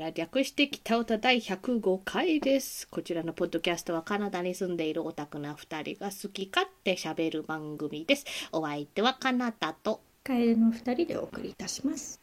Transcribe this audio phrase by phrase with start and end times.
[0.00, 2.88] から略して北歌第105回です。
[2.88, 8.24] こちらのポッドキャストはカナダに住んでいるオタクな2人が好き勝手喋る番組です。
[8.50, 12.18] お相手はカナダと、カエルの二人でお送りいたします。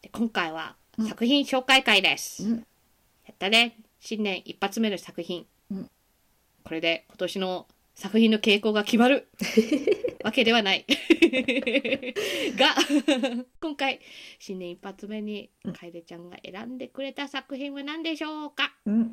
[0.00, 0.76] で今回は
[1.08, 2.44] 作品紹介会です。
[2.44, 3.76] うんやったね。
[3.98, 5.44] 新年一発目の作品。
[5.72, 5.90] うん
[6.62, 7.66] これで今年の
[7.96, 9.26] 作品の傾向が決まる
[10.22, 10.86] わけではない。
[12.56, 12.74] が、
[13.60, 14.00] 今回、
[14.38, 18.76] 新年一発目に楓ちゃんが選んでくれた作品は何でしょうか？
[18.84, 19.12] うん、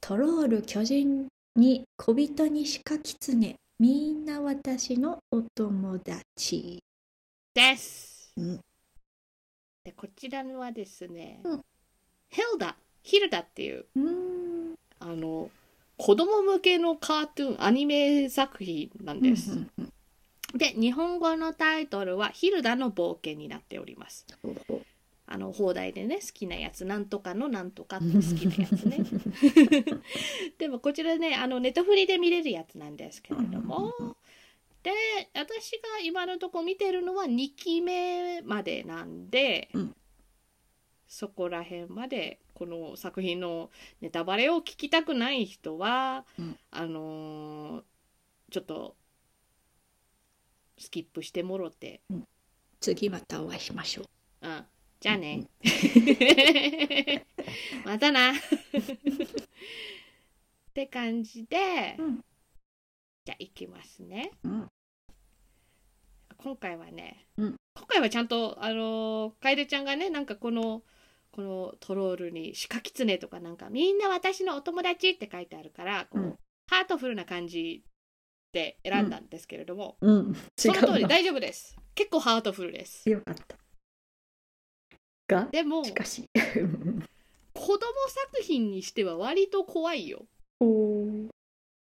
[0.00, 3.56] トロール巨人に小人に鹿狐。
[3.80, 6.82] みんな私のお友達。
[7.54, 8.32] です。
[8.36, 8.60] うん。
[9.84, 11.60] でこちらはですね、うん。
[12.28, 13.86] ヘルダ、ヒルダっていう、
[14.98, 15.50] あの、
[15.96, 19.52] 子供向けのカートゥーン、アニメ作品なんです。
[19.52, 19.92] うんうん
[20.54, 24.26] で、日本語のタイトルはヒルダの冒険になっております。
[25.26, 28.98] あの、放題でね、好きなやつ、なんとかのなんとかって好きなやつね。
[30.56, 33.92] でもこちらね、あの、ネットフリで見れるやつなんですけれども、
[34.82, 34.90] で、
[35.34, 39.94] 私が今のとこ見てるのは2期目までなんで、うん
[41.10, 43.70] そこら辺まで、この作品の
[44.02, 47.82] ネタバレを聞きたくない人は、うんあのー
[48.50, 48.94] ちょっと、
[50.78, 52.00] スキップしてもろて、
[52.80, 54.48] 次またお会いしましょう。
[54.48, 54.64] うん。
[55.00, 55.46] じゃあね。
[57.84, 58.32] またな。
[58.32, 58.36] っ
[60.74, 62.24] て感じで、うん
[63.24, 64.30] じゃあ行きますね。
[64.42, 64.68] うん
[66.38, 70.82] 今回はね、うん今回はちゃんと、あのー、楓ちゃんがね、なんかこの、
[71.30, 77.82] このトロールに鹿狐とかなんか、みんな私のお友達って書いてあるから、こう、うんハートフルな感じ
[78.52, 81.76] で選んだんですけれども、うん、その通り大丈夫です。
[81.94, 83.08] 結構ハートフルです。
[83.08, 83.56] なよかった。
[85.28, 86.24] が、でも、しかし。
[87.54, 87.78] 子供
[88.08, 90.24] 作品にしては割と怖いよ。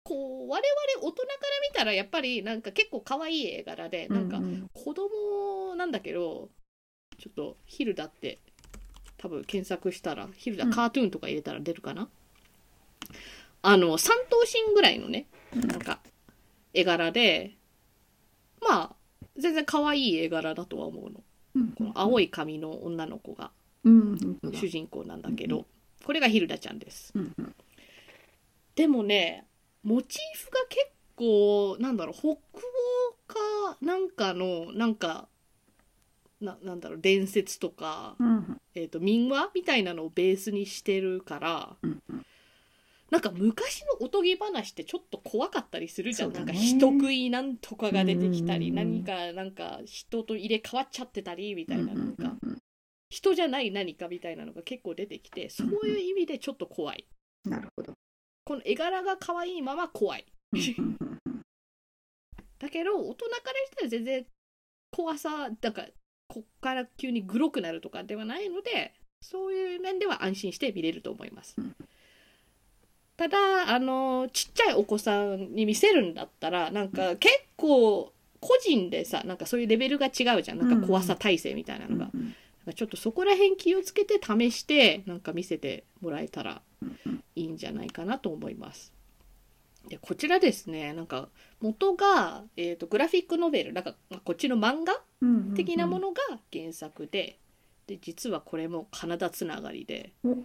[0.05, 1.27] こう我々大人から
[1.67, 6.49] 見たらやっぱりなんか結構可愛い絵柄でなんかううん子供なんだけど
[7.17, 8.37] ちょっとヒルダって
[9.17, 12.07] 多分検索したらヒルダうんカートゥーンとか入れたら出るかな、
[13.63, 15.25] あの三頭身ぐらいのね
[15.55, 15.99] なんか
[16.75, 17.55] 絵柄で
[18.61, 18.95] まあ
[19.37, 21.23] 全然可愛い絵柄だとは思うの。
[21.55, 21.67] うん。
[21.69, 23.51] この青い髪の女の子が
[23.83, 25.65] 主人公なんだけど
[26.03, 27.11] これがヒルダちゃんです。
[27.15, 27.55] うんうん。
[28.75, 29.45] でもね
[29.83, 32.35] モチーフが結構なんだろう北欧
[33.27, 35.27] かなんかのなんか
[36.41, 38.61] ななんだろう伝説とか、うん。
[38.75, 42.24] えー、と民話みたいなのをベースにしてるからうんうん
[43.11, 46.39] なんか昔のおとぎ話ってちょっと怖かったりするじゃん、ね。
[46.39, 52.57] なんか人食いなんとかが出てきたりうん何かなんか人と入れ替わっちゃってたりみたいななんかうん
[53.09, 57.07] 人じゃない何かみたいなのが結構出てきてそういう意味でちょっと怖い。
[57.45, 57.93] なるほど。
[58.43, 60.25] この絵柄が可愛いまま怖い。
[60.51, 61.41] うんうんうんうん。
[62.57, 64.25] だけど大人からしたら全然
[64.91, 65.85] 怖さなんか
[66.27, 71.55] こっから急にグロくなるとかではないのでそういう面では安心して見れると思います。
[71.57, 71.75] うん。
[73.17, 78.11] ただあのちっちゃいお子さんに見せるんだったらなんか結構
[78.41, 80.59] 個人でさなんかそういうレベルが違うじゃん。
[80.59, 87.23] なんか怖さ体制みたいなのが、うんなんかちょっとそこら辺気をつけて試してなんか見せてもらえたらうんうん。
[87.35, 88.91] いいんじゃないかなと思います。
[89.87, 91.29] でこちらですねなんか
[91.61, 93.73] 元が、えー、とグラフィックノベル。
[93.73, 95.53] なんかまあこっちの漫画うん。
[95.53, 96.21] 的なものが
[96.51, 97.37] 原作で
[97.87, 100.11] で実はこれもカナダつながりで。
[100.23, 100.35] お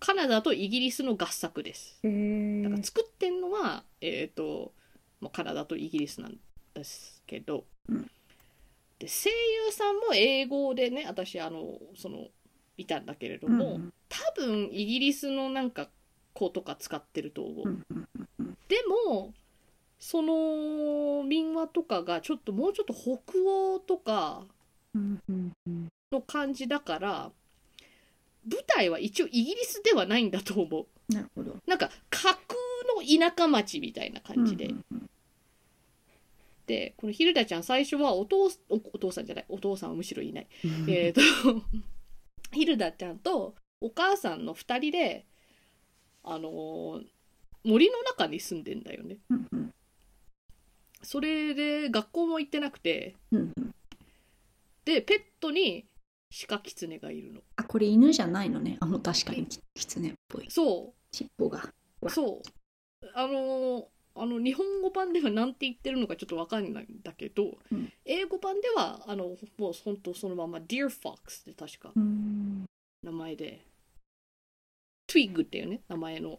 [0.00, 2.00] カナダとイギリスの合作です。
[2.02, 4.72] だから作ってんのは、えー、と
[5.20, 6.36] もうカナダとイギリスなん
[6.74, 8.10] ですけど、うん。
[8.98, 12.26] で声優さんも英語でね私あのその
[12.76, 15.88] いたんだけれども、うん多分イギリスのなんか
[16.34, 17.84] 子とか使ってると思う、
[18.68, 19.32] でも
[20.00, 24.42] その民話とかがちょっともうちょっと北欧とか
[26.10, 27.30] の感じだから
[28.50, 31.12] 舞台は一応イギリスではないんだと思う。
[31.12, 31.56] なるほど。
[31.66, 32.34] なんか架空
[32.96, 35.10] の田舎町みたいな感じで、うんうん
[36.66, 39.44] でこのヒルダちゃん最初はお父おお父さんじゃない。
[39.48, 40.86] お父さんはむしろいない、うん。
[40.88, 41.20] えっと
[42.54, 45.26] ヒルダちゃんとお母さんの2人で
[46.22, 47.06] あのー
[47.64, 49.18] 森の中に住んでんだよね。
[49.30, 49.74] うんうん。
[51.02, 53.16] それで学校も行ってなくて。
[53.32, 53.74] うんうん。
[54.84, 55.86] でペットに
[56.46, 57.40] 鹿キツネがいるの。
[57.56, 58.78] あこれ犬じゃないのね。
[58.80, 60.46] あもう確かにキキツネっぽい。
[60.48, 61.72] そ尻尾が。
[62.02, 63.06] うそう。
[63.14, 63.84] あのー
[64.16, 67.92] あの日本語版では何て言ってるのかちょっとわかんないんだけど、うん。
[68.04, 72.64] 英語版ではあのもう本当そのまま Deer Fox って確かうん。
[73.02, 73.64] 名前で。
[75.06, 76.38] トゥイッグっていうね名前の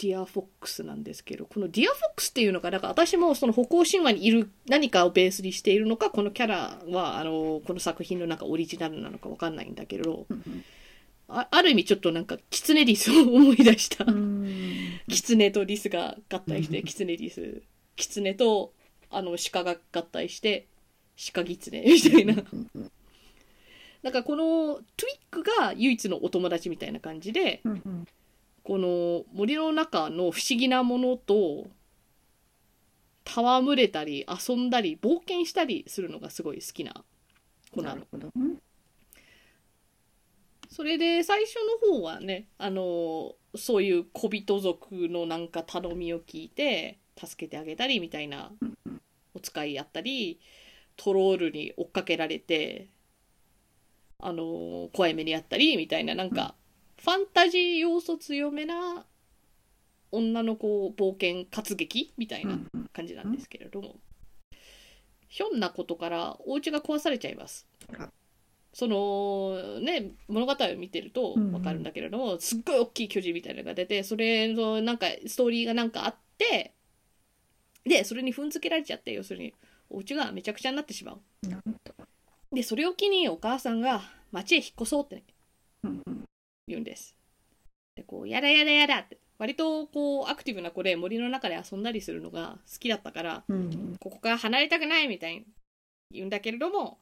[0.00, 10.64] deer fox なんですけどこの deer fox っていうのがだから私もその北欧神話にいる何かをベースにしているのかこのキャラはあのこの作品のなんかオリジナルなのかわかんないんだけどうん
[11.32, 14.04] あある意味ちょっとなんかキツネリスを思い出した。
[14.04, 15.00] うん。
[15.08, 17.62] キツネとリスが合体してうんキツネリス。
[17.94, 18.72] キツネと
[19.10, 20.66] あの鹿が合体して
[21.32, 22.34] 鹿ギツネみたいな。
[24.02, 28.06] なんかこのトゥイックが唯一のお友達みたいな感じでうんうん
[28.62, 31.68] この森の中の不思議なものと
[33.24, 37.04] 戯れたり遊んだり冒険したりするのがすごい好きな
[37.72, 38.06] 子なの。
[38.12, 38.30] な
[40.68, 48.52] それで最初の方はねあのそういう小人族のなんか頼みを聞いて助けてあげたりみたいな
[49.34, 50.40] お使いやったり
[50.96, 52.88] トロールに追っかけられて
[54.20, 56.54] あの怖い目にあったりみたいななんか
[57.02, 59.06] ファンタジー要素強めな
[60.12, 62.58] 女の子冒険活劇みたいな
[62.92, 63.96] 感じなんですけれども、
[65.28, 67.66] ひょんなことからお家が壊されちゃいます
[67.98, 68.10] あ。
[68.74, 76.74] そのね物語を見てると分かるんだけれども、すっごい大きい巨人みたいなのが出てそれのなんかストーリーがなんかあって
[77.84, 79.54] でそれに踏んづけられちゃって要するに
[79.88, 81.20] お家がめちゃくちゃになってしまう。
[82.52, 84.02] でそれを機にお母さんが
[84.32, 85.22] 町へ引っ越そうって
[86.70, 87.14] 言うんです。
[87.96, 93.56] でこうやだやだやだって割とこうアクティブな子で森の中で遊んだりするのが好きだったからうん。
[93.56, 95.44] うんここから離れたくないみたいに
[96.10, 96.98] 言うんだけれども、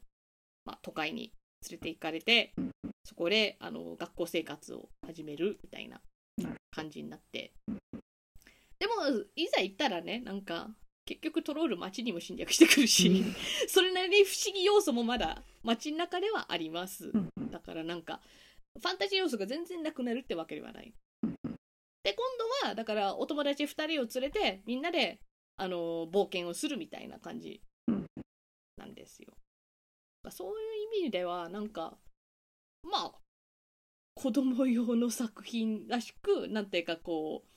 [0.65, 1.33] まあ、都会に
[1.71, 2.71] 連れて行かれてうん
[3.05, 6.01] そこであの学校生活を始めるみたいな
[6.71, 7.53] 感じになって。
[8.79, 8.93] でも
[9.35, 10.71] いざ行ったらねなんか
[11.05, 13.25] 結局トロール街にも侵略してくるし
[13.67, 17.11] それなりに不思議要素もまだ街の中ではあります。
[17.51, 18.21] だからなんか
[18.81, 20.93] ファンタジー要素が全然なくなるってわけではない。
[22.05, 22.17] で今
[22.63, 25.19] 度はだからお友達2人を連れてみんなで
[25.57, 28.07] あの冒険をするみたいな感じうん
[28.77, 29.35] なんですよ。
[30.31, 31.99] そういう意味ではなんか
[32.83, 33.13] まあ
[34.15, 37.49] 子供用の作品らしくなんていうかこう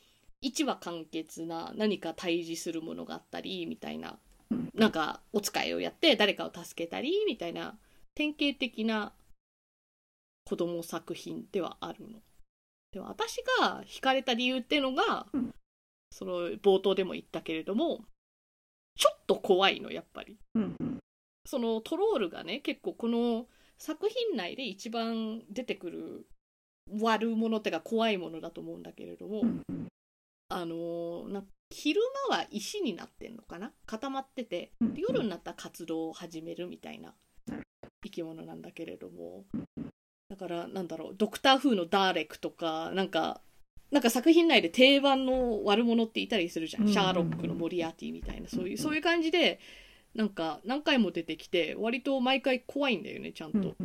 [0.41, 4.19] 一話完結な何か対峙するものがあったりみたいな
[4.49, 4.69] うん。
[4.73, 7.77] なんかお使いをやって誰かを助けたりみたいな
[8.15, 9.13] 典型的な
[10.45, 12.19] 子供作品ではあるの。
[12.91, 15.53] でも私が惹かれた理由っていうのが、うん。
[16.11, 18.03] その冒頭でも言ったけれども
[18.97, 20.37] ちょっと怖いのやっぱり。
[20.55, 20.99] うんうん。
[21.45, 23.47] そのトロールがね結構この
[23.77, 26.27] 作品内で一番出てくる
[26.99, 29.87] 悪者ってか怖いものだと思うんだけれども、うんうん。
[30.49, 31.43] あのーな
[31.73, 33.71] 昼間は石になってんのかな？
[33.85, 37.13] 固まっててうんで夜になったら活動を始めるみたいな
[38.03, 39.45] 生き物なんだけれども
[40.31, 43.41] だからなんだろうドクター風のダーレクとかなんか
[43.91, 46.93] なんか作品内で定番の悪者っていたりするじゃん、うん。
[46.93, 48.47] シャーロックのモリアーティみたいな。
[48.47, 49.59] そういうそういう感じで
[50.15, 53.75] なんか何回も出てきて割と毎回怖いんだよねちゃんと、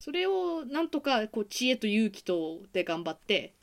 [0.00, 3.54] それをなんとかこう知恵と勇気とで頑張って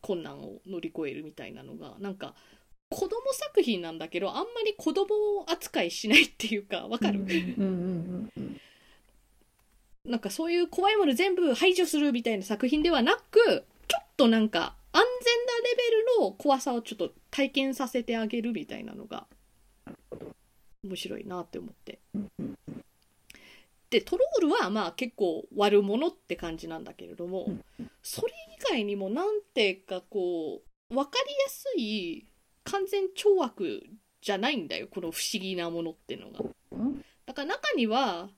[0.00, 2.34] 困難を乗り越えるみたいなのがなんか
[2.90, 5.06] 子供作品なんだけどあんまり子供
[5.48, 8.60] 扱いしないっていうかわかる、うんうんうんうん
[10.08, 15.82] なんかそういう怖いもの全部排除するみたいな作品ではなくちょっとなんか安全なレベ
[16.22, 19.26] ルの怖さをちょっと体験させてあげるみたいなのが
[20.82, 21.98] 面白いなって思って。
[23.90, 27.50] でトロールはまあ結構悪者って感じなんだけれども、
[28.02, 30.60] それ以外にもなんていうかこ
[30.90, 32.26] う分かりやすい
[32.64, 33.86] 完全懲悪
[34.20, 36.44] じゃないんだよこの不思議なものっていうのが。
[37.24, 38.28] だから中には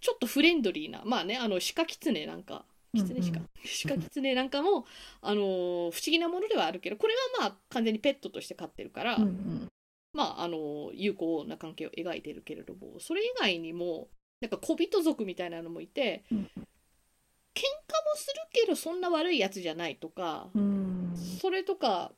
[0.00, 2.64] ちょっとフレンドリーなまあねあの鹿キツネなんか
[2.94, 3.32] キツネうん。
[3.32, 3.40] 鹿
[3.88, 4.86] 鹿キツネなんかも
[5.20, 9.68] あのー不思議なものではあるけどこれはまあ完全にペットとして飼ってるから、うんうん。
[10.12, 14.08] まああの友好な関係を描いてるけれどもそれ以外にも
[14.40, 16.38] なんか小人族みたいなのもいて、うん。
[16.38, 21.12] 喧嘩もするけどそんな悪いやつじゃないとか、うん。
[21.40, 22.12] それとか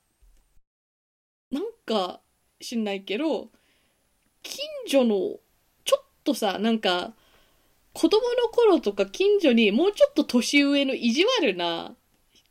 [1.50, 2.20] なんか
[2.60, 3.48] 知んないけど
[4.42, 5.38] 近所の
[5.84, 7.14] ちょっとさなんか
[7.92, 11.94] 子供の頃とか近所にもうちょっと年上の意地悪な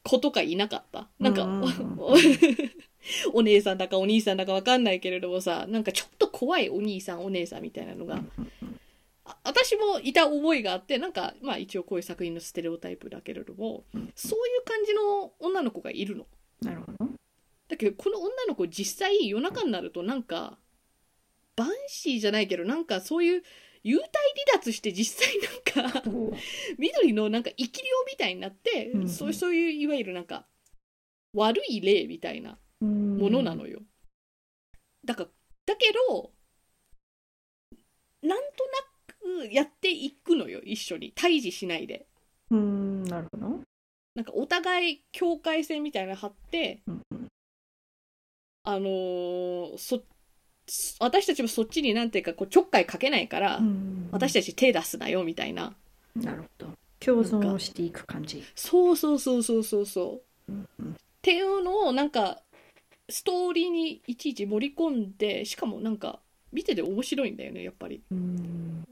[0.03, 1.09] 子とかいなかった？
[1.19, 1.47] なんか、
[3.33, 8.21] お姉さんだかお兄さんだかわかんないけれどもさなんかちょっと怖いお兄さんお姉さんみたいなのが、
[9.25, 16.25] あ私もいた覚えがあってなんかまあ一応こういう作品のステレオタイプだけれども、うんそういう感じの女の子がいるの。
[16.61, 16.97] なるほど。
[17.67, 20.57] だけどこの女の子実際夜中になるとなんか
[21.55, 23.43] バンシーじゃないけどなんかそういう
[23.83, 24.07] 幽体
[24.51, 25.37] 離脱して実際
[25.83, 26.33] なんかお
[26.77, 30.45] 緑のなんか生き量みたいになって、うんそうそういういわゆるなんか
[31.33, 33.79] 悪い例みたいなもものなのよ。
[35.05, 35.29] だから
[35.65, 36.31] だけど
[38.21, 38.65] なんと
[39.37, 41.11] なくやっていくのよ一緒に。
[41.15, 42.07] 対峙しないで。
[42.51, 43.59] うんなるほど。
[44.15, 47.27] なんかお互い境界線みたいなの張ってうんうん。
[48.63, 50.03] あのーそ
[50.99, 55.73] 私たちもそっちになんていうかこうちょっかいかけないから、うん私たち手出すなよみたいな。
[56.15, 56.67] なるほど。
[56.99, 58.43] 共存をしていく感じ。
[58.55, 60.51] そうそうそうそうそうそう。
[60.51, 60.91] うんうん。
[60.91, 62.41] っていうのをなんか
[63.09, 66.19] ストーリーにいちいち盛り込んでしかもなんか
[66.51, 68.01] 見てて面白いんだよねやっぱり。
[68.11, 68.83] うん。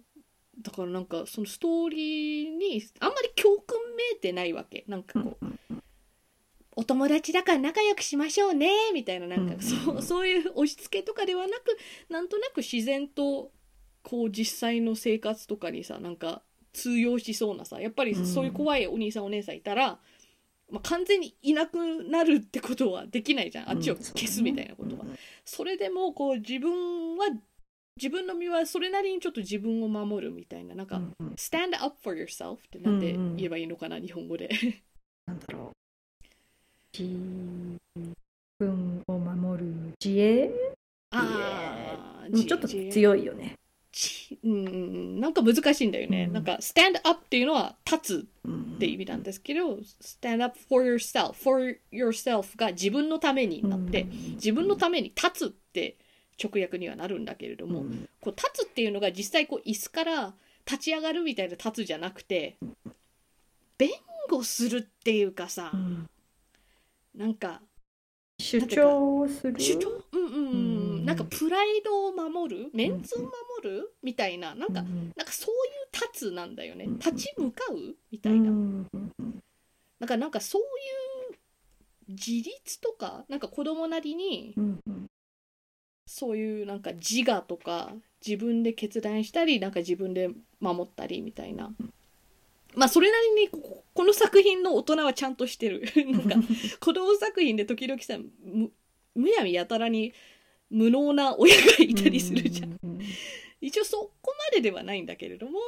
[0.62, 4.84] だからなんかそのストーリーにあんまり教訓めいてないわけ。
[4.88, 5.60] なんかこう、うん
[6.78, 9.62] お友達だから仲良くしましょうねみたいななんかうん。
[9.62, 11.76] そうそういう押し付けとかではなく
[12.08, 13.52] なんとなく自然と
[14.04, 16.44] こう実際の生活とかにさなんか
[16.74, 19.98] 通用しそうなさやっぱりそういう怖いお兄さんお姉さんいたら、
[20.72, 23.70] まあ、完全にいなくなるってことはできないじゃん。
[23.72, 25.06] あっちを消すみたいなことは。
[25.44, 27.26] それでもこう自分は
[27.96, 31.02] 自分の身はそれなりにちょっと自分を守るみたいななんか、
[31.36, 34.50] stand up for yourself ってなんて言えばいいのかな、日本語で。
[35.26, 35.77] なんだろう
[36.98, 37.80] 自
[38.60, 39.72] 分を守る
[40.04, 40.52] 自衛？
[41.12, 43.54] ああ、ちょっと強いよね。
[43.92, 46.26] ちうんうんうんなんか難しいんだよね。
[46.28, 46.34] うん。
[46.34, 54.04] なんか stand up っていうのは立つっって意味なんですけど、stand up for yourself for yourself が自分のためになって、
[54.36, 55.98] 自分のために立つって
[56.42, 57.86] 直訳にはなるんだけれども、
[58.22, 60.34] こう立つっていうのが実際こう椅子から
[60.66, 62.58] 立ち上がるみたいな立つじゃなくて
[63.78, 63.90] 弁
[64.30, 65.72] 護するっていうかさ、
[67.18, 67.62] なんか
[68.40, 69.60] 主張をする？
[69.60, 69.90] 主張？
[70.12, 71.06] うんうんうん、うん。
[71.06, 72.70] なんかプライドを守る？
[72.74, 73.32] メンツを守
[73.64, 73.96] る？
[74.04, 74.54] みたいな。
[74.54, 76.86] なんか、うんなんかそういう立つなんだよね。
[76.86, 77.96] うん立ち向かう？
[78.12, 78.88] みたういな、ん。
[80.00, 81.38] なんかなんかそういう
[82.10, 83.26] 自立とか？
[83.28, 85.08] なんか子供なりにうんうん。
[86.06, 87.92] そういうなんか自我とか
[88.26, 91.74] 自分で決断したりなんか自分で守ったりみたいな
[92.78, 95.82] まあそれなりにここの作品の大人はちゃんとしてる
[96.12, 96.36] なんか
[96.80, 98.72] 子供作品で時々さむ
[99.16, 100.14] むやみやたらに
[100.70, 102.78] 無能な親がいたりするじゃん。
[103.60, 105.60] 一応そこまでではないんだけれども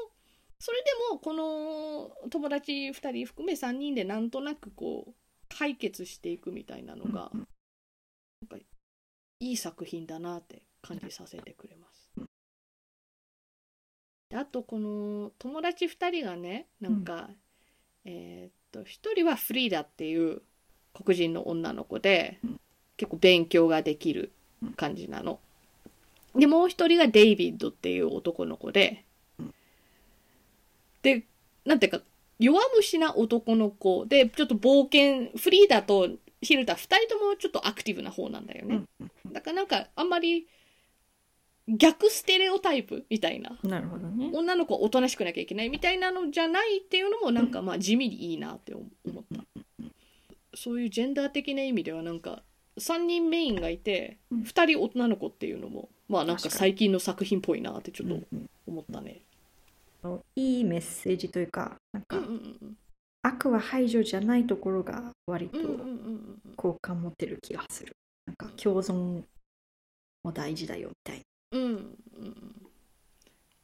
[0.59, 5.13] それでもこの友達2人含め3人でなんとなくこう
[5.49, 7.47] 解決していくみたいなのがうん
[8.41, 8.57] なんか
[9.39, 11.98] いい作品だなって感じさせてくれます。
[14.29, 17.29] であとこの友達2人がねなんか、
[18.05, 20.41] えーっと1人はフリーダっていう
[20.93, 22.59] 黒人の女の子でうん。
[22.99, 24.33] 結構勉強ができる
[24.75, 25.39] 感じなの。
[26.35, 29.05] でもう一人がデイビッドっていう男の子で。
[29.39, 29.53] うん。
[31.01, 31.23] で
[31.63, 32.01] なんていうか
[32.39, 36.09] 弱虫な男の子でちょっと冒険フリーダと
[36.41, 38.81] ヒルダ2人ともちょっとアクティブな方なんだよね。
[39.31, 40.47] だからなんかあんまり
[41.77, 43.57] 逆ステレオタイプみたいな。
[43.63, 44.31] なるほどね。
[44.33, 49.43] 女の子はおとなしくなきゃいけないみたいなのじゃないっていうのもなんかまあ地味にいいなって思思った。
[50.55, 52.41] そういうジェンダー的な意味ではなんか
[52.79, 54.41] 3人メインがいてうん。
[54.41, 59.21] 2人女の子っていうのもまあなんか最近の作品っぽいなってちょっとうんうん思ったね。
[60.35, 62.35] いいメッセージというかなんかうんうんう
[62.65, 62.77] ん
[63.21, 66.39] 悪は排除じゃないところが割とうんうんうんうん。
[66.55, 67.93] 好感持ってる気がする。
[68.25, 69.23] なんか共存
[70.23, 71.69] も大事だよみたいなうんうん。
[71.69, 72.55] うん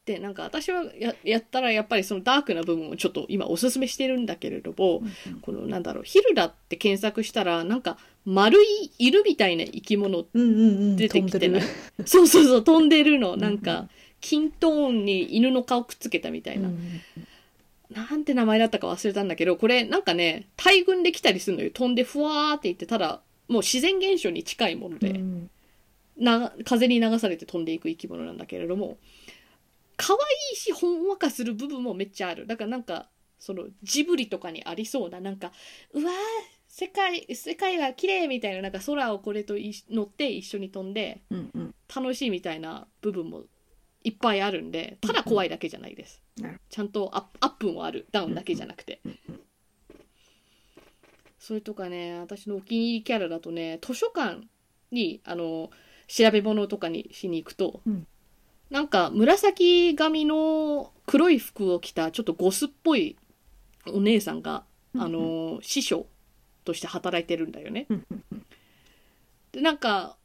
[0.05, 5.01] でなんか私はややったらやっぱりそのダークな部分をちょっと今おすすめしてるんだけれども、
[5.41, 10.95] このなんだろうヒルダって検索したらなんか丸い犬みたいな生き物うんうんうん。
[10.95, 11.61] 出てきてない？
[11.61, 13.33] 飛んでる そうそうそう飛んでるの。
[13.33, 16.69] うんなんかーンに犬の顔くっつけたみたいな、
[17.89, 21.71] なんて名前だったか忘れたんだけどこれなんかね大群で来たりするのよ。
[21.73, 25.49] 飛んでふわーっていってただもう自然現象に近いもので、うん
[26.17, 28.97] な風に流されて飛んでいく生き物なんだけれども
[29.97, 30.19] 可愛
[30.53, 32.47] いしほんわかする部分もめっちゃある。
[32.47, 35.51] だからなんかそのジブリとかにありそうななんか
[35.93, 36.15] うわー
[36.67, 41.75] 世界世界が綺麗みたいななんか空をこれとい乗って一緒に飛んでうんうん。
[41.93, 43.43] 楽しいみたいな部分も
[44.03, 46.21] いっぱいあるんでただ怖いだけじゃないです。
[46.69, 48.07] ちゃんとアップアップもある。
[48.11, 49.01] ダウンだけじゃなくて。
[51.39, 54.41] それとかね私のお気に入りキャラだとね図書館
[54.91, 55.69] にあの
[56.07, 58.07] 調べ物とかにしに行くと、うん。
[58.69, 63.15] なんか紫髪の黒い服を着たちょっとゴスっぽい
[63.87, 64.63] お姉さんが、
[64.97, 66.07] あの師匠
[66.63, 67.85] として働いてるんだよね。
[67.89, 68.45] うんうん
[69.51, 70.17] でなんか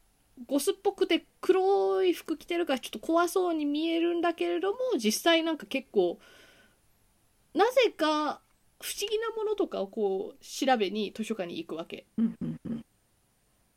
[0.47, 6.19] ゴスっぽくて黒いい服着てるからちょっと怖そうに見えるんだけれども実際なんか結構
[7.53, 8.41] なぜか
[8.81, 12.05] 不思議なものとかをこう調べに図書館に行くわけ。
[12.17, 12.85] うんうんうん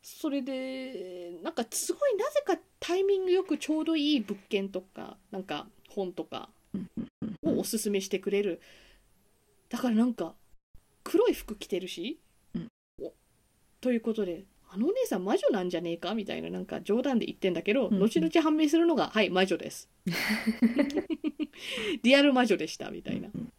[0.07, 6.49] それでなんかすごいなぜかタイミングよくちょうどいい物件とかなんか本とか
[7.41, 8.61] をおすすめしてくれる。
[9.67, 10.35] だからなんか
[11.03, 12.19] 黒い服着てるし、
[12.53, 12.67] うん。
[13.01, 13.13] お
[13.81, 17.99] ということであのお姉さん魔女なんじゃねえかみたいななんか冗談で言ってんだけど、うんうん。
[18.03, 19.89] 後々判明するのがはい魔女です。
[22.03, 23.29] リアル魔女でしたみたいな。
[23.33, 23.51] うん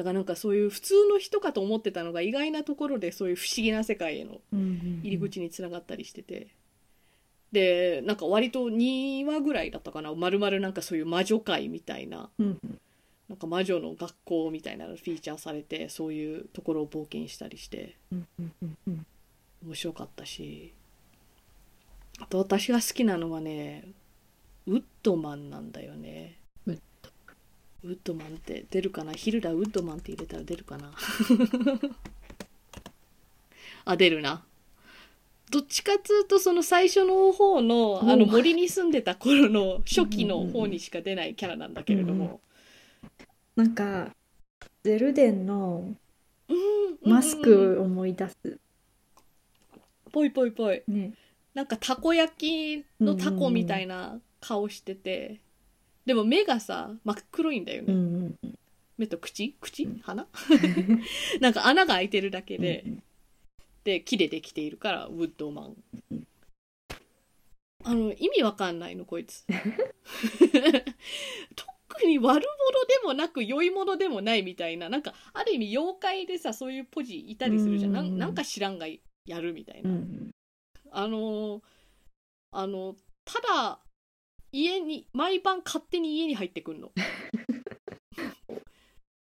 [0.00, 6.46] だからなんかそういう普通の人かと思ってたのが意外なところでそういう不思議な世界への入り口につながったりしてて、
[7.52, 10.14] でなんか割と2話ぐらいだったかな。
[10.14, 12.30] まるまるなんかそういう魔女界みたいな。
[12.38, 12.80] うんうん。
[13.28, 17.98] なんか魔女の学校みたいなのフィーチャーされてそういうところを冒険したりして。
[18.10, 19.06] うんうん。
[19.66, 20.72] 面白かったし。
[22.20, 23.84] あと私が好きなのはね
[24.66, 26.39] ウッドマンなんだよね
[27.82, 29.12] ウッドマンって出るかな？
[29.12, 30.92] ヒルダウッドマンって入れたら出るかな？
[33.84, 34.44] あ出るな。
[35.50, 42.40] どっちかっつうとその最初の方のあの森に住んでた頃の初期の方にしか出ないキャラなんだけれども、
[43.56, 44.14] なんか
[44.84, 45.92] ゼルデンの
[46.48, 48.58] うんマスクを思い出す。
[50.12, 51.14] ぽいぽいぽいね
[51.54, 55.40] なんかたこ焼きのタコみたいな顔してて、
[56.10, 58.58] でも目がさ真っ黒いんだよね、うんうんうん。
[58.98, 59.54] 目と口？
[59.60, 59.86] 口？
[60.02, 60.26] 鼻？
[61.40, 63.02] なんか穴が開いてるだけで、うん
[63.84, 65.76] で木でできているからウッドマン。
[67.84, 69.44] あの意味わかんないのこいつ。
[71.54, 72.44] 特に悪者で
[73.04, 74.88] もなく良い者でもないみたいな。
[74.88, 78.18] なんかある意味妖怪でさそういうポジいたりするじゃん、なん。
[78.18, 78.88] なんか知らんが
[79.26, 80.30] やるみたいな、うんうん。
[80.90, 81.62] あのー
[82.50, 83.78] あのただ
[84.52, 86.92] 家に毎晩勝手に家に入ってくんの。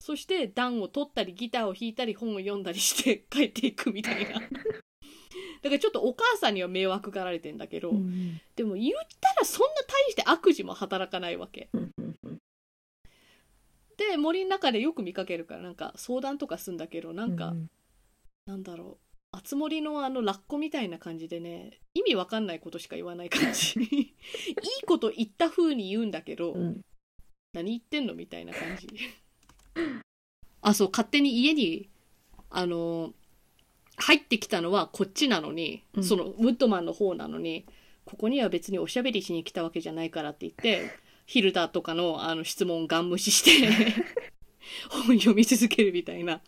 [0.01, 4.41] そして暖を取ったりギターを弾いたり本を読んだりして 帰っていくみたいな。
[4.41, 8.41] だからちょっとお母さんには迷惑がられてんだけど、うん。
[8.57, 11.69] でも言ったらそんな大して悪事も働かないわけ。
[13.97, 17.71] で森の中でよく見かけるからなんか相談とかすんだけどなんか、うん。
[18.47, 24.13] なんだろうあつ森のあのラッコみたいな感じでね意味わかんないことしか言わない感じ いい
[24.87, 26.81] こと言った風に言うんだけど、うん。
[27.53, 28.89] 何言ってんのみたいな感じ。
[30.61, 31.89] あそう勝手に家に
[32.51, 33.15] あの
[33.97, 36.05] 入ってきたのはこっちなのに、うん。
[36.05, 37.67] そのウッドマンの方なのに
[38.05, 40.91] ここには別におしゃべりしに来たわけじゃないからって言って
[41.27, 43.69] ヒルダとかのあの質問をガン無視して
[44.91, 46.41] 本読み続けるみたいな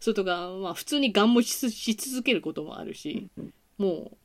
[0.00, 3.28] それとか、まあ、普通にガン無視し続けることもあるし、
[3.78, 4.16] もう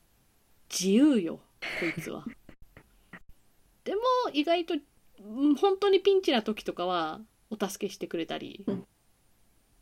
[0.70, 1.40] 自由よ
[1.80, 2.26] こいつは。
[3.84, 4.02] でも
[4.34, 4.76] 意外と
[5.22, 8.88] うん本当にピンチな時とかはお助けしてくれたりうん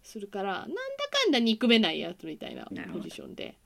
[0.08, 0.73] するから、なんだ
[1.12, 3.58] かんだ憎めないやつみたいなポジションで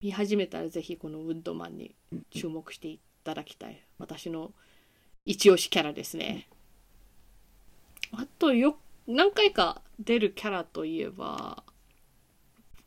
[0.00, 1.96] 見始めたらぜひこのウッドマンに
[2.30, 4.52] 注目していただきたい私の
[5.26, 6.48] 一押しキャラですね。
[8.12, 8.78] あとよ
[9.08, 11.64] 何回か出るキャラといえば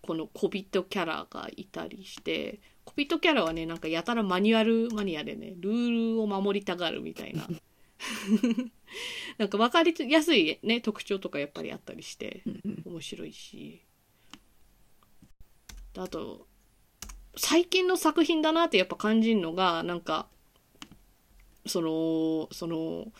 [0.01, 7.47] この小人キャラがいたりして小人キャラはねなんかやたらマニュアルマニアでねルールを守りたがるみたいな。
[9.37, 12.43] なんか分かりやすいね特徴とかやっぱりあったりして
[12.85, 13.81] 面白いし。
[15.97, 16.47] あと
[17.35, 20.27] 最近の作品だなってやっぱ感じるのがなんか
[21.65, 23.11] そのその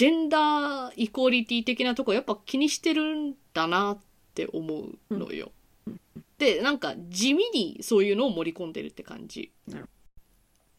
[0.00, 3.98] ジェンダーイコーリティ的なとこやっぱ気にしてるんだなっ
[4.34, 5.52] て思うのよ。
[6.38, 9.52] でなんか地味にそういうのを盛り込んでるって感じ。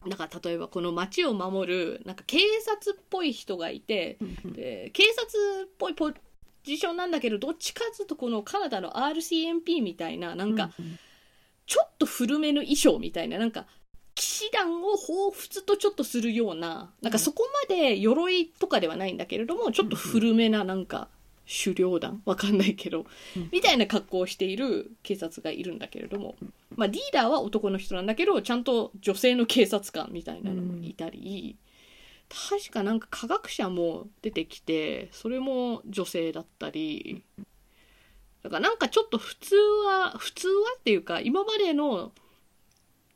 [0.08, 6.10] だから例えばこの街を守るなんか警察っぽい人がいてうんうんで警察っぽいポ
[6.64, 10.98] ジションなんだけどどっちかっていうとこのカナダの RCMP みたいななんかうん
[11.64, 13.66] ちょっと古めの衣装みたいななんか
[14.14, 21.08] 騎士団を彷彿とちょっとするようななんかそこまで鎧とかではないんだけれどもちょっと古めななんか
[21.64, 23.48] 狩猟団わかんないけどうん。
[23.52, 26.36] みたいな格好をしている警察がいるんだけれども
[26.76, 31.56] まあリーダーは男の人なんだけどちゃんと女性の警察官みたいなのもいたり
[32.50, 37.22] 確かなんか科学者も出てきてそれも女性だったり
[38.42, 42.12] だからなんかちょっと普通は普通はっていうか今までの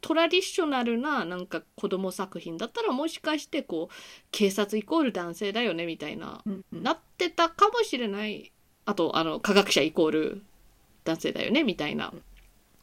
[0.06, 3.94] トラディショナルななんか子供作品だったらもしかしてこう
[4.30, 6.82] 警察イコール男性だよねみたいなうんうん。
[6.84, 8.52] なってたかもしれない。
[8.84, 10.42] あとあの科学者イコール
[11.02, 12.14] 男性だよねみたいな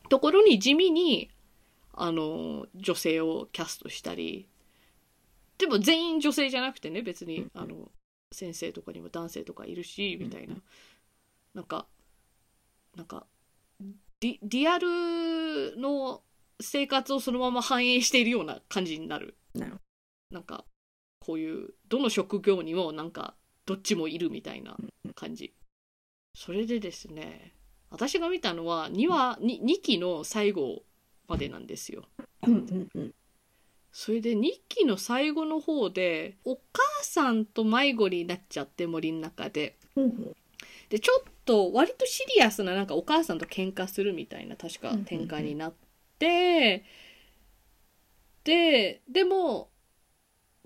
[0.10, 1.30] ところに地味に
[1.94, 4.46] あの女性をキャストしたり
[5.58, 7.90] でも全員女性じゃなくてね別にあの
[8.34, 10.56] 先生とかにも男性とかいるしみたいな。
[11.54, 11.86] なんか
[12.98, 13.26] なんか
[14.20, 16.22] リリアルの
[16.62, 19.36] 生活をそのまま反映しているような感じになる。
[19.54, 19.78] なるほ
[20.32, 20.66] なんか
[21.20, 23.36] こういうどの職業にもなんか
[23.66, 24.78] どっちもいるみたいな
[25.16, 25.54] 感じ。
[26.36, 27.54] それでですね
[27.90, 30.84] 私が見たのは2話 2, 2期の最後
[31.28, 32.04] までなんですよ。
[33.92, 39.78] それで2期の最後の方でお母さんと迷子になっちゃって森の中で。
[40.90, 45.74] でちょっと割とシリアスななんかお母さんと喧嘩するみたいな確か展開になっ
[46.20, 46.86] て
[48.44, 49.70] ででも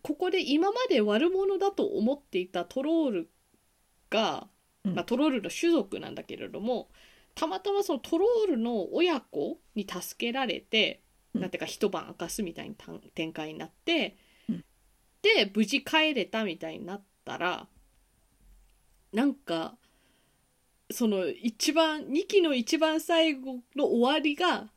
[0.01, 3.29] ここで今まで悪者だと思っていたトロール
[4.09, 4.47] が、
[4.85, 4.95] うん。
[4.95, 6.87] まあ、トロールの種族なんだけれども
[7.35, 11.01] たまたまそのトロールの親子に助けられて、
[11.33, 11.41] うん。
[11.41, 14.17] なんていうか一晩明かすみたいな展展開になって、
[14.49, 14.65] うん。
[15.21, 17.67] で無事帰れたみたいになったら
[19.11, 19.75] なんか
[20.89, 24.69] その一番2期の一番最後の終わりが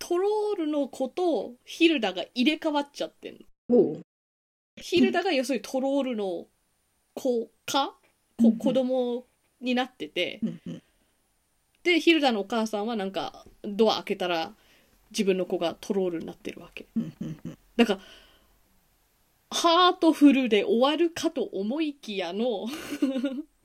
[0.00, 3.36] トロールの子とヒルダが入れ替わっちゃってん
[3.68, 4.00] の。
[4.76, 6.46] ヒルダが要するにトロールの
[7.14, 7.94] 子か？
[8.42, 9.26] うんこ子供
[9.60, 10.40] になってて。
[10.42, 10.82] うんうん。
[11.84, 14.52] でヒルダのお母さんはなんかドア開けたら
[15.10, 16.86] 自分の子がトロールになってるわけ。
[16.96, 17.58] うんうんうん。
[17.76, 18.00] だから
[19.52, 22.66] ハートフルで終わるかと思いきやの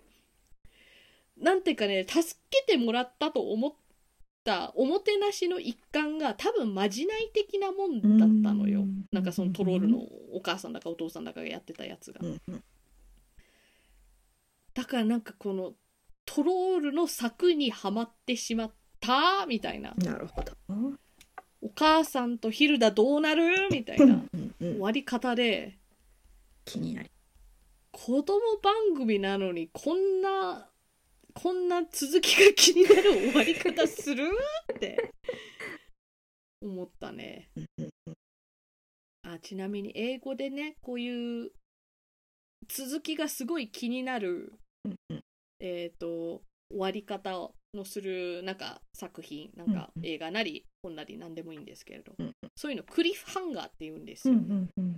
[1.38, 3.74] なんていうかね助けてもらったと思っ
[4.46, 8.82] たおもてなしの一環が多分まじない的なもんだったのよ。
[8.82, 9.06] うん。
[9.12, 9.98] なんかそのトロールの
[10.32, 12.20] お母さんだかお父さんだかがやってたやつが。
[12.22, 12.64] うんうん。
[14.74, 15.74] だからなんかこの
[16.26, 19.94] トロールの策にはまってしまったみたいな。
[19.98, 20.54] なるほど。
[21.62, 24.24] お母さんとヒルダどうなるみたいうんな
[24.60, 25.78] 終わり方で。
[26.64, 27.10] 気になり。
[27.92, 30.70] 子供番組なのにこんな
[31.36, 34.24] こんな続きが気になる終わり方する？
[34.74, 35.12] って。
[36.62, 37.50] 思ったね。
[39.24, 41.52] あちなみに英語でねこういう
[42.68, 44.54] 続きがすごい気になる
[45.60, 52.14] えっ、と終わり方のするなんか作品なんか映画なり本なり何でもいいんですけれど、
[52.56, 54.98] そういうのクリフハンガーって言うんですよ、うんうんうん。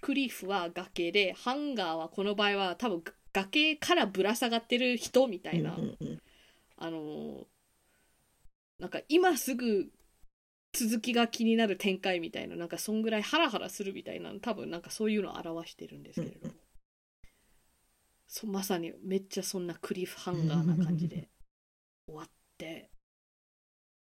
[0.00, 3.02] クリフは崖でハンガーはこの場合は多分
[3.34, 6.22] 崖からぶら下がってる人みたいな、うんうんうん。
[6.78, 7.44] あのー
[8.80, 9.86] なんか今すぐ
[10.72, 16.64] 続きが気になる展開みたいななんかそんぐらいハラハラするみたいな多分なんかそういうのを表してるんですけれども、うん
[18.26, 21.28] そまさにめっちゃそんなクリフハンガーな感じで
[22.06, 22.90] 終わって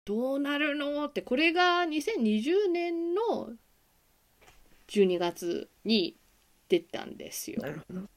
[0.06, 3.50] どうなるのってこれが2020年の
[4.88, 6.16] 12月に
[6.68, 7.60] 出たんですよ。
[7.60, 7.68] な。
[7.68, 8.08] るほど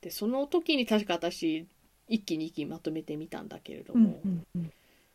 [0.00, 1.66] でその時に確か私
[2.08, 4.72] 一気に一気にまとめてみたんだけれどうんも、うんうん。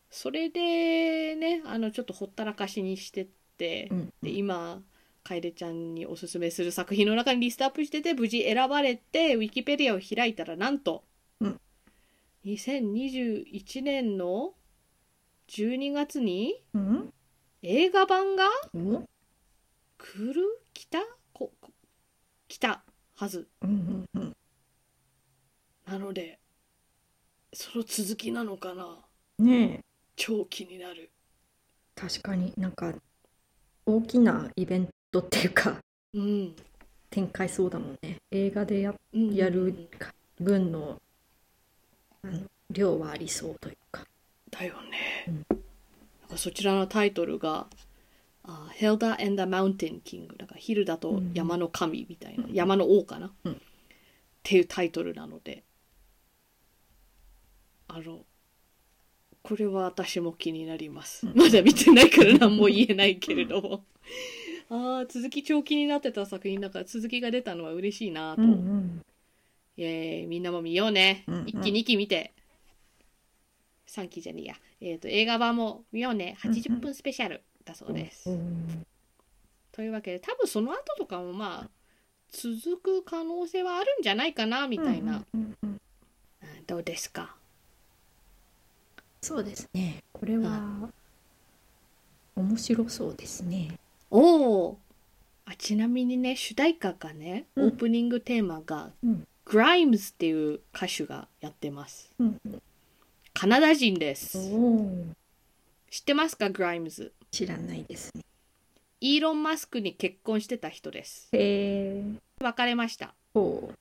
[0.10, 4.82] それでねあのちょっとほったらかしにしてって、うんで今
[5.24, 11.04] 楓ちゃんにおすすめする作品の中にリストアップしてて無事選ばれてウィキペディアを開いたらなんと、
[11.40, 11.60] うん。
[12.46, 14.54] 2021年の
[15.50, 17.14] 12月にうん。
[17.64, 18.44] 映画版が
[18.76, 19.02] お？
[19.98, 20.62] 来る？
[20.76, 21.00] 来た？
[21.34, 21.72] ここ
[22.48, 22.84] 来た
[23.16, 23.48] はず。
[23.64, 24.35] うんうんうん
[25.86, 26.40] なので
[27.54, 29.00] その続きなのかな。
[29.40, 29.84] ねえ。
[30.16, 31.10] 超気になる。
[31.96, 32.94] 確かになんか
[33.86, 35.78] 大きなイベントっていうか
[36.14, 36.56] うん。
[37.10, 38.18] 展開そうだもんね。
[38.32, 39.90] 映画でやうんやる
[40.40, 41.02] 分の
[42.24, 44.04] あの量はありそうというか。
[44.52, 45.46] だよね、うん。
[45.50, 47.68] なんかそちらのタイトルが
[48.44, 52.54] 「あ Hilda and the Mountain King」なんかヒルダと山の神みたいな、うん。
[52.54, 53.54] 山の王かな、うん。
[53.54, 53.58] っ
[54.44, 55.64] ていうタイトルなので
[57.96, 58.26] あの
[59.42, 61.38] これは私も気になります、うん。
[61.38, 63.86] まだ見てないから何も言えないけれども。
[64.70, 69.02] あー続き超気になってた作品だから続きが出たのは嬉しいなと、うんうん。
[69.78, 70.28] イエーイ。
[70.28, 71.48] みんなも見ようね、うんうん。
[71.48, 72.34] 一期二期見て。
[73.88, 76.36] 3期じゃねえや、えー、と映画版も見ようね。
[76.42, 78.86] 80分スペシャルだそうです、うん
[79.72, 81.70] というわけで多分その後とかもまあ
[82.32, 85.80] 続く可能性はあるんじゃないかなみたいな、うんうんうんうん。
[86.66, 87.36] どうですか？
[89.26, 90.04] そうですね。
[90.14, 90.88] これは
[92.36, 93.80] 面白そうですね。
[94.12, 94.78] おお
[95.46, 97.68] あちなみにね主題歌がね、うん。
[97.70, 99.28] オープニングテーマが、うん。
[99.46, 102.12] グライムズっていう歌手がやってます。
[102.20, 102.40] うん。
[102.46, 102.62] うん
[103.34, 105.06] カナダ人でおすー。
[105.90, 108.24] 知ってますかグライムズ知らないですね。
[109.02, 111.30] イーロン・マスクに結婚してた人です。
[111.32, 112.04] へえ
[112.42, 113.16] 別れました。
[113.34, 113.72] ほ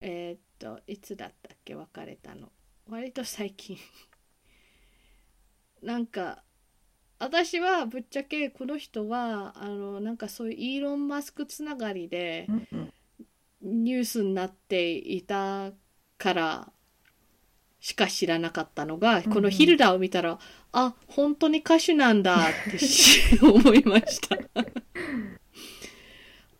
[0.00, 2.48] えーっといつだったっけ別れたの。
[2.90, 3.78] 割と最近
[5.82, 6.42] なんか
[7.18, 12.92] 私はぶっちゃけこの人はあのなんかそういうイーロン・マスクつながりでう、うんうん。
[13.84, 15.70] ニュースになっていた
[16.18, 16.72] から
[17.78, 20.38] しか知らなかったのが、うんこのヒルダを見たら
[20.72, 24.38] あ本当に歌手なんだってし思いました。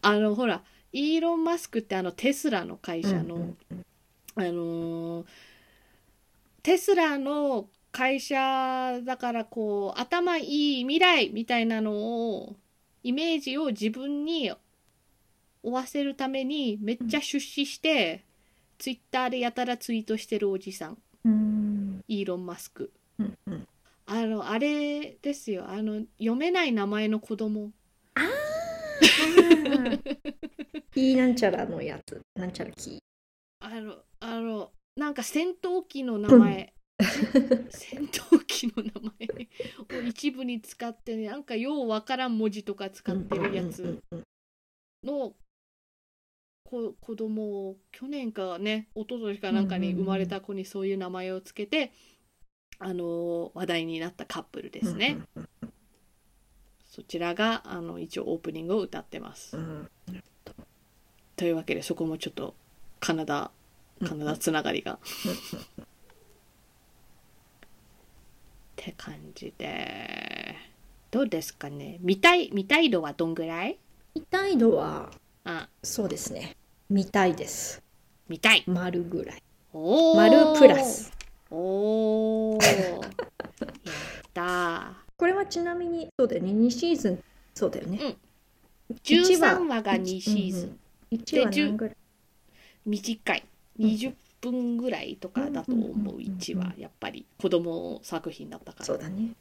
[0.03, 3.85] あのほらイーロン・マスクってあのテスラの会社の、うんうん。
[4.37, 5.27] あのー
[6.63, 12.57] テスラの会社だからこう頭いい未来みたいなのを
[13.03, 14.51] イメージを自分に
[15.63, 18.25] 負わせるためにめっちゃ出資して、
[18.79, 20.99] ツイッターでやたらツイートしてるおじさん。
[21.25, 22.05] うん。
[22.09, 23.69] イーロン・マスクうんうん。
[24.07, 25.65] あのあれですよ。
[25.69, 27.71] あの読めない名前の子供。
[28.15, 30.01] あー。
[30.93, 32.21] キーなんちゃらのやつ。
[32.35, 32.99] なんちゃらキー。
[33.61, 38.93] あのあのなんか戦闘機の名前、戦闘機の名
[39.91, 44.01] 前を一部に使ってねなんかようわからん文字とか使ってるやつ
[45.05, 45.33] の
[46.65, 51.93] 子子供を去年かね一昨年かなんかに生まれた子にそういう名前をつけて、
[52.79, 55.19] あの話題になったカップルですね、
[56.91, 59.59] そちらがあの一応オープニングを歌ってます、
[61.37, 62.55] というわけでそこもちょっと
[63.01, 63.51] カナダ
[64.07, 64.99] カナダつながりが、
[68.83, 70.57] って感じで。
[71.13, 71.99] どうですかね？
[72.01, 73.79] 見たい見たい度はどんぐらい？
[74.15, 75.11] 見たいのは
[75.45, 76.57] あそうですね。
[76.91, 77.83] 見たいです。
[78.29, 78.65] 見たい。
[78.67, 79.43] 丸ぐらい。
[79.73, 80.17] おー。
[80.17, 81.13] 丸プラス。
[81.51, 82.65] おー。
[82.65, 83.01] やっ
[84.35, 86.51] たこれはちなみにそうだよね。
[86.51, 87.23] 2シーズン。
[87.55, 88.17] そうだよね、ー
[88.91, 89.59] 一話。
[89.59, 90.79] 13話が2シーズン、
[91.13, 91.97] 1話何ぐらい？
[92.87, 93.45] 短い。
[93.79, 94.15] 20
[94.51, 98.85] 分ぐらいとかだと思ううんうんうんうん1話やっぱり子供作品だったから。
[98.85, 99.35] そうだね。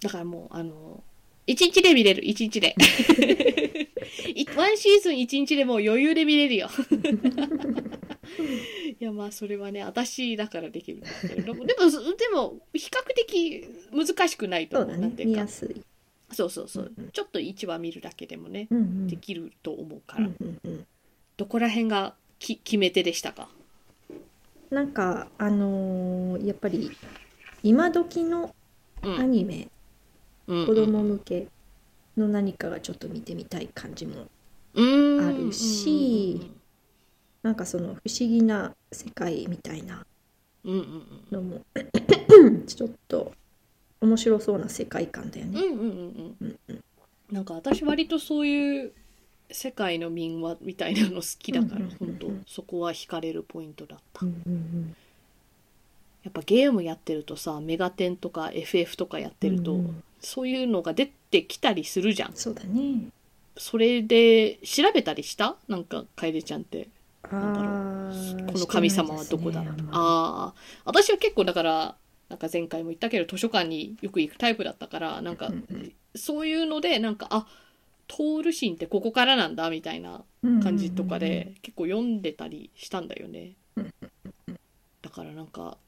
[0.00, 1.02] だからもうあの
[1.46, 2.74] 1日で見れる1日で。
[4.34, 6.68] いワンシーズン1日でもう余裕で見れるよ。
[8.98, 11.64] いやまあそれはね私だからできるんだけれども。
[11.64, 14.90] でもでも比較的難しくないと思う。
[14.90, 15.14] そうだね。
[15.14, 15.32] ていうか。
[15.34, 15.82] 見やすい。
[16.32, 17.10] そうそうそう、うんうん。
[17.10, 19.06] ちょっと1話見るだけでもねうんうん。
[19.06, 20.86] できると思うから、うんうんうん。
[21.36, 23.48] どこら辺がき決め手でしたか？
[24.70, 26.90] なんかあのーやっぱり
[27.62, 28.54] 今時の
[29.02, 29.18] うん。
[29.20, 29.68] アニメ、
[30.48, 31.48] うん子供向け
[32.16, 34.26] の何かがちょっと見てみたい感じも
[34.74, 34.82] う
[35.22, 36.50] んあるし
[37.42, 40.04] なんかその不思議な世界みたいな
[40.64, 41.26] うんうんうん。
[41.30, 41.60] のも
[42.66, 43.32] ちょっと
[44.00, 45.60] 面白そうな世界観だよね。
[45.60, 46.36] うんうんうんうん。
[46.40, 46.84] うんうん。
[47.30, 48.92] なんか私割とそういう
[49.50, 52.18] 世界の民話みたいなの好きだから、うんうんうんうん。
[52.18, 52.50] 本当。
[52.50, 54.96] そこは惹かれるポイントだった、うんうん
[56.24, 60.02] やっぱゲームやってるとさメガテンとか FF とかやってると、うんうん。
[60.18, 62.32] そういうのが出てきたりするじゃん。
[62.34, 63.10] そうだね。
[63.56, 65.54] それで調べたりした？
[65.68, 66.88] なんか楓ちゃんって。
[67.30, 68.52] なんだろう。
[68.52, 69.60] この神様はどこだ？
[69.60, 70.54] ねああ
[70.84, 71.94] 私は結構だから
[72.28, 75.92] なんか前回も言ったけど図書館によく行くタイプだったからなんかうんうん。
[76.16, 77.46] そういうのでなんかあ
[78.08, 80.24] トール神ってここからなんだみたいな
[80.62, 83.56] 感じとかで結構読んでたりしたんだよね。
[83.76, 83.94] うん
[85.02, 85.78] だからなんか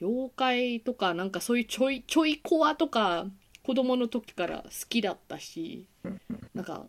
[0.00, 3.26] 妖怪とかなんかそういうちょいちょいコアとか
[3.62, 5.86] 子供の時から好きだったし
[6.54, 6.86] なんか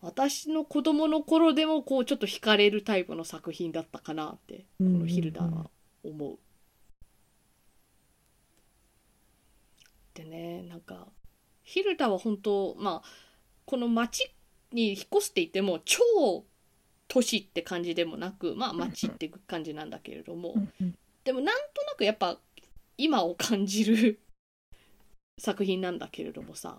[0.00, 5.70] 私の子供の頃でもこうちょっと惹かれるタイプの作品だったかなってこのヒルダは
[6.04, 6.38] 思う。
[10.14, 11.08] でねなんか
[11.68, 13.08] ヒルダは本当まあ
[13.66, 14.26] この町
[14.72, 16.00] に引っ越すって言っても超
[17.08, 20.54] 都市って感じでもなくまあ町って感じなんだけれども
[21.24, 22.38] でもなんとなくやっぱ
[22.96, 24.18] 今を感じる
[25.38, 26.78] 作品なんだけれどもさ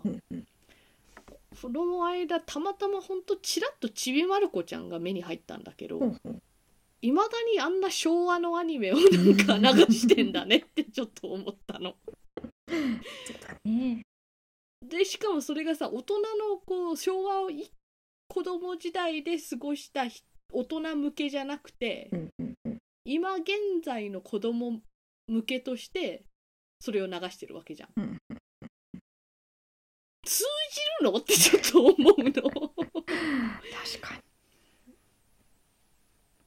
[1.54, 6.00] その間たまたまほんとちらっとちびまる子ちゃんが目に入ったんだけど
[7.04, 8.96] いまだにあんな昭和のアニメを
[9.48, 11.94] なんか流してんだねってちょっと思ったの。
[12.68, 12.78] そう
[13.48, 14.04] だね。
[14.82, 17.72] でしかもそれがさ大人のこう昭和をい
[18.28, 23.50] 子供時代で過ごしたひ大人向けじゃなくてうんうんうん今現
[23.84, 24.82] 在の子供
[25.28, 26.24] 向けとして
[26.80, 27.90] それを流してるわけじゃん。
[27.98, 28.18] うん
[30.26, 30.46] 通じ
[31.06, 31.18] るの？
[31.18, 32.32] ってちょっと思うの。
[32.32, 32.42] 確
[34.00, 34.22] かに。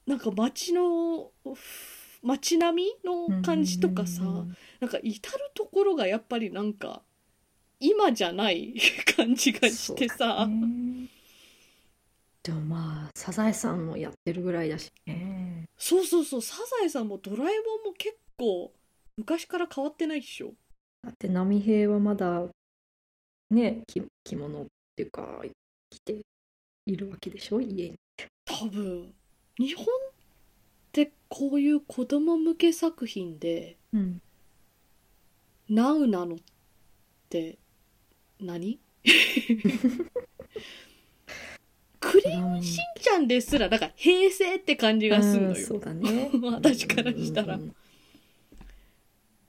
[0.05, 1.31] なんか街の
[2.21, 7.01] 街並みの感じとかさ、うんなんか至る所がやっぱりなんか
[7.85, 8.73] 今じゃない
[9.15, 11.07] 感じがしてさ、ね。
[12.41, 14.89] でもまあサザエさんもやってるぐらいだし。
[15.05, 16.41] ねそうそうそう。
[16.41, 18.71] サザエさんもドラえもんも結構
[19.17, 20.53] 昔から変わってないでしょ。
[21.03, 22.45] だって波平はまだ
[23.49, 24.65] ねき着物っ
[24.95, 25.41] ていうか
[25.89, 26.21] 着て
[26.85, 27.59] いるわけでしょ？
[27.59, 27.95] 家に。
[28.45, 29.13] 多分。
[29.57, 29.87] 日本っ
[30.93, 34.21] てこういう子供向け作品でうん
[35.69, 36.37] 「ナウなのっ
[37.29, 37.57] て
[38.39, 38.79] 何？
[41.99, 45.49] クリームしんちゃんですらだから平成って感じがすんのよ。
[45.49, 46.29] うんそうだね。
[46.51, 47.55] 私からしたら。
[47.55, 47.75] うんうん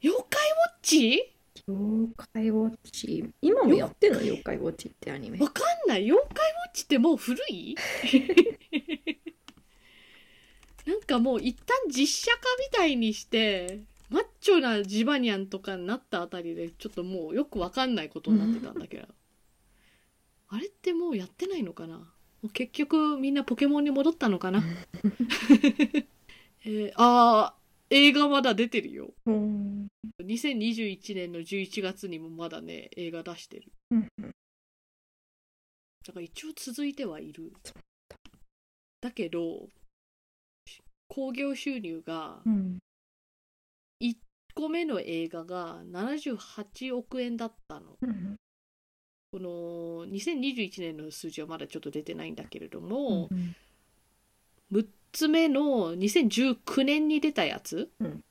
[0.03, 1.33] 妖怪ウォッチ？
[1.67, 3.25] 妖怪ウォッチ。
[3.41, 4.19] 今もやってんの？
[4.19, 5.39] 妖怪ウォッチってアニメ。
[5.39, 6.03] わかんない。
[6.05, 7.75] 妖怪ウォッチってもう古い？
[10.85, 13.81] なんかもう一旦実写化みたいにして
[14.15, 19.09] マッチョなジバニャンとかになったあたりでちょっともうよくわかんないことになってたんだけど
[20.51, 21.97] あれってもうやってないのかな？
[21.97, 22.05] も
[22.45, 24.63] う結局みんなポケモンに戻ったのかな？
[26.65, 29.13] えー、あー映画まだ出てるよ。
[29.27, 29.89] うん。
[30.23, 33.73] 2021年の11月にもまだね映画出してる。
[33.91, 34.09] うん
[36.07, 37.53] だから一応続いてはいる。
[39.01, 39.11] だ。
[39.11, 39.69] けど
[41.09, 42.77] 興行収入がうん。
[42.77, 42.79] 1
[44.55, 47.97] 個目の映画が78億円だったの。
[48.01, 48.37] うん
[49.33, 53.57] この2021年の数字はまだちょっと出てないんだけれども、うん
[54.73, 58.25] 6つ目の2019年に出たやつ、うん。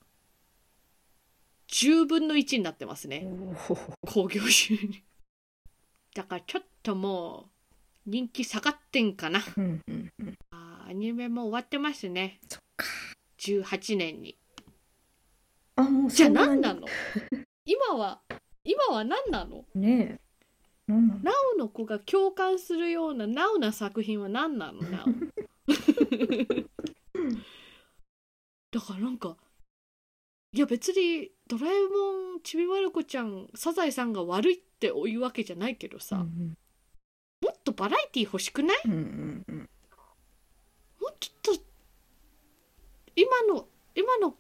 [1.70, 3.26] 10分の1になってますね。
[4.06, 5.02] 興行収入。
[6.14, 7.46] だからちょっとも
[8.06, 9.42] う人気下がってんかな。
[9.58, 10.36] うんうんうん。
[10.52, 12.40] あーアニメも終わってますね。
[12.50, 12.86] そっか。
[13.40, 14.38] 18年に
[15.76, 16.88] あもうじゃあ何なの？
[17.66, 18.22] 今は
[18.64, 19.66] 今は何なの？
[19.76, 20.92] ねえ。
[20.92, 21.22] なんなの？
[21.24, 24.82] ナウの子が共感するようなナウな作品は何なの？
[24.82, 25.06] ナウ
[28.72, 29.38] だからなんか
[30.52, 36.58] いや別にドラえもんちびまる子ちゃんサザエさんが悪いっていうわけじゃないけどさ、うん
[37.42, 38.78] もっとバラエティ欲しくない？
[38.86, 39.58] うんうんうん。
[41.02, 41.64] もうちょっと
[43.18, 44.38] 今の今の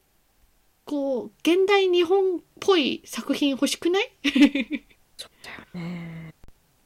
[0.86, 4.04] こう現代日本っぽい作品欲しくない？
[4.04, 4.86] ね。
[5.76, 6.34] え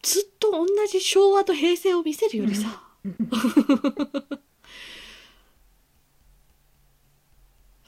[0.01, 3.15] ずっと同じ昭和と平成を見せるよりさ、なん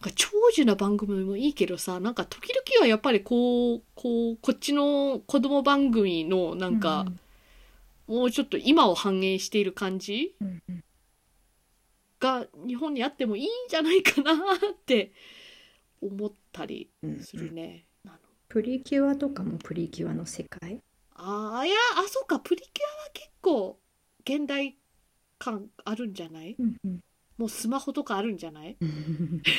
[0.02, 7.06] か長寿な番組もいいけどさなんか時々はやっぱりこうこうこっちの子供番組のなんか、
[8.08, 10.84] もうちょっと今を反映している感じうんうん。
[12.20, 14.38] が日本にあってもいいんじゃないかなっ
[14.86, 15.14] て
[16.02, 17.86] 思ったりうんするね。
[18.06, 18.18] あの。
[18.48, 20.82] プリキュアとかもプリキュアの世界？
[21.16, 22.40] あーいやあそうか。
[22.40, 23.80] プリキュアは結構
[24.22, 24.78] 現代
[25.38, 26.56] 感あるんじゃない？
[26.58, 27.00] うんうん。
[27.38, 28.76] もうスマホとかあるんじゃない？
[28.80, 29.42] うん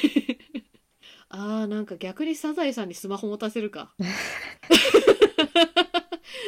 [1.32, 3.94] あーなんか逆にサザエさんにスマホ持たせるか。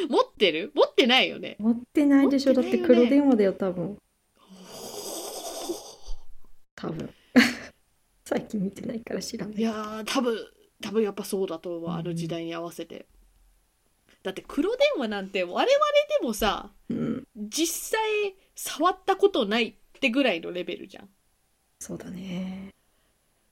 [0.09, 0.71] 持ってる？
[0.75, 1.55] 持ってないよね。
[1.59, 2.53] 持ってないでしょ。
[2.53, 3.97] だって黒電話だよ多分。
[6.75, 7.09] 多分
[8.25, 9.55] 最近見てないから知らない。
[9.55, 10.37] いやー多分
[10.81, 13.05] 多分やっぱそうだと思ううんあの時代に合わせて、
[14.21, 17.27] だって黒電話なんて我々でもさうん。
[17.35, 17.99] 実際
[18.55, 21.09] 触ったことないってぐらいのレベルじゃん。
[21.79, 22.69] そうだね。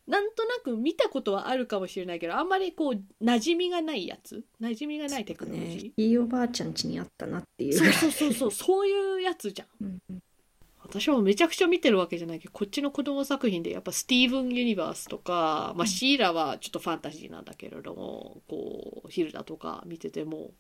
[0.08, 4.44] なんとなく見たことはあるかもしれないけどあんまりこう馴染みがないやつ？
[4.62, 5.78] 馴染みがないテクノロね。
[5.78, 10.20] ジいいおばあちゃん家にあったなっていうーそうそうそうそうそういうやつじゃんうん
[10.92, 20.52] 私はめちゃくちゃ見てるわけじゃないけどこっちの子供作品でやっぱスティーブン・ユニバースとか、まあ、シーラはちょっとファンタジーなんだけれどもこうヒルダとか見てても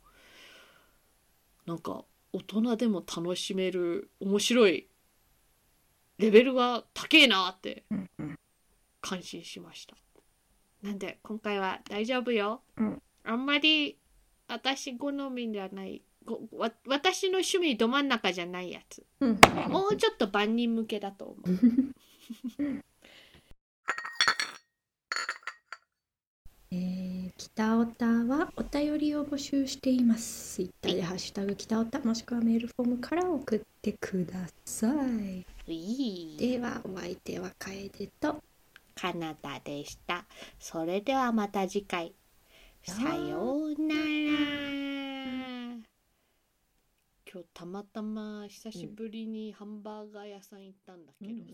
[1.65, 4.88] なんか大人でも楽しめる面白い
[6.17, 7.84] レベルが高えなって
[9.02, 9.98] 感心しました。
[10.82, 13.01] なんで今回は大丈夫よ、うん。
[13.24, 13.97] あんまり
[14.47, 16.01] 私好みじゃない
[16.88, 21.47] 私の趣味ど真ん中じゃないやつうんもうちょっと万人向けだと思う。
[26.74, 30.55] えー、北オタはお便りを募集しています。
[30.55, 35.45] ツイッターでハッシュタグ北オタもしくはメールフォームから送ってください。
[35.67, 37.89] いいではお相手は楓
[38.22, 38.41] と
[38.95, 40.26] カナダでした。
[40.59, 42.13] それではまた次回。
[42.84, 45.01] さようなら。
[47.34, 51.54] 今日たまたま久しぶりにハンバーガー屋さん行ったんだけどさ、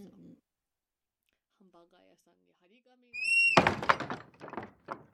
[1.59, 5.07] ハンバーガー屋さんに張り紙が。